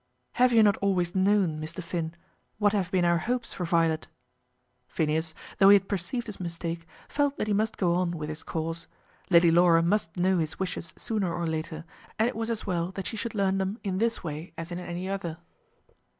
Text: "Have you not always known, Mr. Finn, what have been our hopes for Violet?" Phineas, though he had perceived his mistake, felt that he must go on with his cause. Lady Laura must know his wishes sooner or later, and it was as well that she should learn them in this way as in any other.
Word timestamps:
"Have 0.31 0.51
you 0.51 0.63
not 0.63 0.77
always 0.77 1.13
known, 1.13 1.59
Mr. 1.61 1.83
Finn, 1.83 2.15
what 2.57 2.73
have 2.73 2.89
been 2.89 3.05
our 3.05 3.19
hopes 3.19 3.53
for 3.53 3.65
Violet?" 3.65 4.07
Phineas, 4.87 5.35
though 5.59 5.69
he 5.69 5.75
had 5.75 5.87
perceived 5.87 6.25
his 6.25 6.39
mistake, 6.39 6.87
felt 7.07 7.37
that 7.37 7.45
he 7.45 7.53
must 7.53 7.77
go 7.77 7.93
on 7.93 8.09
with 8.17 8.27
his 8.27 8.41
cause. 8.41 8.87
Lady 9.29 9.51
Laura 9.51 9.83
must 9.83 10.17
know 10.17 10.39
his 10.39 10.57
wishes 10.57 10.95
sooner 10.97 11.31
or 11.31 11.45
later, 11.45 11.85
and 12.17 12.27
it 12.27 12.35
was 12.35 12.49
as 12.49 12.65
well 12.65 12.91
that 12.93 13.05
she 13.05 13.15
should 13.15 13.35
learn 13.35 13.59
them 13.59 13.77
in 13.83 13.99
this 13.99 14.23
way 14.23 14.53
as 14.57 14.71
in 14.71 14.79
any 14.79 15.07
other. 15.07 15.37